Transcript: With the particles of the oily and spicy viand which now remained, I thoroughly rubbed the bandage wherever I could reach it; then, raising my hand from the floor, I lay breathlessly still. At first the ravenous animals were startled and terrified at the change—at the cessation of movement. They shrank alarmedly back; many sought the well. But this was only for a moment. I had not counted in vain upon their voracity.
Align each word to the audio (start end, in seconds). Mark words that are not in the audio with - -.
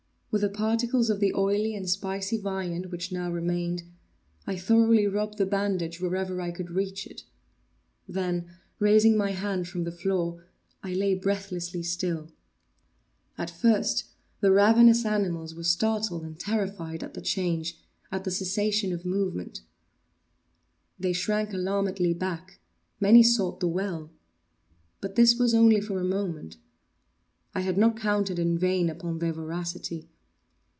With 0.33 0.43
the 0.43 0.49
particles 0.49 1.09
of 1.09 1.19
the 1.19 1.33
oily 1.35 1.75
and 1.75 1.89
spicy 1.89 2.37
viand 2.37 2.85
which 2.85 3.11
now 3.11 3.29
remained, 3.29 3.83
I 4.47 4.55
thoroughly 4.55 5.05
rubbed 5.05 5.37
the 5.37 5.45
bandage 5.45 5.99
wherever 5.99 6.39
I 6.39 6.51
could 6.51 6.71
reach 6.71 7.05
it; 7.05 7.23
then, 8.07 8.49
raising 8.79 9.17
my 9.17 9.31
hand 9.31 9.67
from 9.67 9.83
the 9.83 9.91
floor, 9.91 10.45
I 10.81 10.93
lay 10.93 11.15
breathlessly 11.15 11.83
still. 11.83 12.31
At 13.37 13.49
first 13.49 14.05
the 14.39 14.51
ravenous 14.53 15.03
animals 15.05 15.53
were 15.53 15.65
startled 15.65 16.23
and 16.23 16.39
terrified 16.39 17.03
at 17.03 17.13
the 17.13 17.19
change—at 17.19 18.23
the 18.23 18.31
cessation 18.31 18.93
of 18.93 19.03
movement. 19.03 19.63
They 20.97 21.11
shrank 21.11 21.51
alarmedly 21.51 22.13
back; 22.13 22.61
many 23.01 23.21
sought 23.21 23.59
the 23.59 23.67
well. 23.67 24.09
But 25.01 25.15
this 25.15 25.37
was 25.37 25.53
only 25.53 25.81
for 25.81 25.99
a 25.99 26.05
moment. 26.05 26.55
I 27.53 27.59
had 27.59 27.77
not 27.77 27.99
counted 27.99 28.39
in 28.39 28.57
vain 28.57 28.89
upon 28.89 29.19
their 29.19 29.33
voracity. 29.33 30.07